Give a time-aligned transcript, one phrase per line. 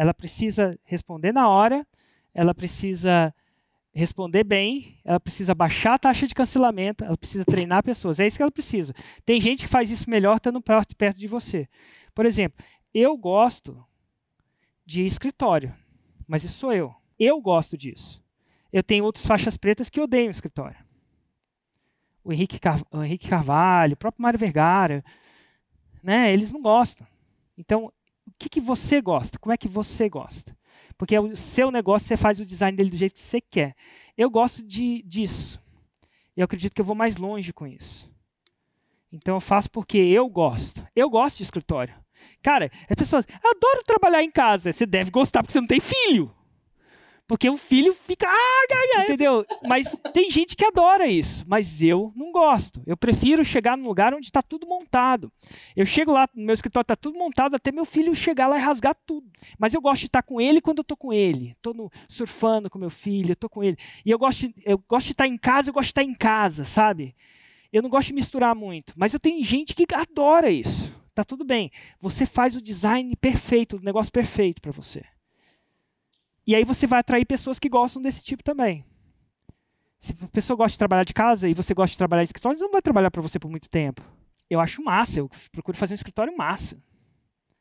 [0.00, 1.86] ela precisa responder na hora,
[2.32, 3.34] ela precisa
[3.92, 8.18] responder bem, ela precisa baixar a taxa de cancelamento, ela precisa treinar pessoas.
[8.18, 8.94] É isso que ela precisa.
[9.26, 11.68] Tem gente que faz isso melhor estando perto de você.
[12.14, 13.84] Por exemplo, eu gosto
[14.86, 15.70] de escritório,
[16.26, 16.94] mas isso sou eu.
[17.18, 18.24] Eu gosto disso.
[18.72, 20.78] Eu tenho outras faixas pretas que odeiam escritório.
[22.24, 25.04] O Henrique, Car o Henrique Carvalho, o próprio Mário Vergara,
[26.02, 26.32] né?
[26.32, 27.06] Eles não gostam.
[27.58, 27.92] Então,
[28.40, 29.38] que, que você gosta?
[29.38, 30.56] Como é que você gosta?
[30.96, 33.74] Porque o seu negócio, você faz o design dele do jeito que você quer.
[34.16, 35.60] Eu gosto de, disso.
[36.36, 38.10] Eu acredito que eu vou mais longe com isso.
[39.12, 40.86] Então eu faço porque eu gosto.
[40.96, 41.94] Eu gosto de escritório.
[42.42, 44.72] Cara, as pessoas, eu adoro trabalhar em casa.
[44.72, 46.34] Você deve gostar porque você não tem filho.
[47.30, 48.26] Porque o filho fica.
[48.28, 49.46] Ah, entendeu?
[49.62, 51.44] Mas tem gente que adora isso.
[51.46, 52.82] Mas eu não gosto.
[52.84, 55.30] Eu prefiro chegar num lugar onde está tudo montado.
[55.76, 58.60] Eu chego lá no meu escritório, está tudo montado, até meu filho chegar lá e
[58.60, 59.30] rasgar tudo.
[59.56, 61.52] Mas eu gosto de estar com ele quando eu estou com ele.
[61.52, 63.76] Estou surfando com meu filho, estou com ele.
[64.04, 66.64] E eu gosto, eu gosto de estar em casa, eu gosto de estar em casa,
[66.64, 67.14] sabe?
[67.72, 68.92] Eu não gosto de misturar muito.
[68.96, 70.92] Mas eu tenho gente que adora isso.
[71.14, 71.70] Tá tudo bem.
[72.00, 75.04] Você faz o design perfeito, o negócio perfeito para você.
[76.46, 78.84] E aí você vai atrair pessoas que gostam desse tipo também.
[79.98, 82.58] Se a pessoa gosta de trabalhar de casa e você gosta de trabalhar em escritório,
[82.58, 84.02] não vai trabalhar para você por muito tempo.
[84.48, 86.82] Eu acho massa, eu procuro fazer um escritório massa.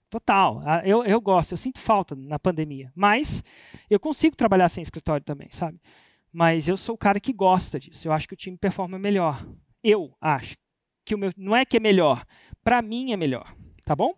[0.10, 0.62] Total.
[0.66, 2.92] Ah, eu, eu gosto, eu sinto falta na pandemia.
[2.96, 3.44] Mas
[3.90, 5.80] eu consigo trabalhar sem escritório também, sabe?
[6.32, 8.08] Mas eu sou o cara que gosta disso.
[8.08, 9.46] Eu acho que o time performa melhor.
[9.84, 10.56] Eu acho
[11.06, 11.32] que o meu.
[11.38, 12.26] Não é que é melhor.
[12.64, 13.56] Para mim é melhor.
[13.84, 14.16] Tá bom?